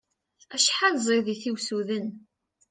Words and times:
Acḥal 0.55 0.95
ẓid-it 1.05 1.43
i 1.49 1.51
usuden! 1.53 2.07